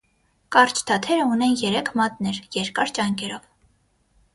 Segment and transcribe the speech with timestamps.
[0.55, 3.51] Կարճ թաթերը ունեն երեք մատներ՝ երկար ճանկերով։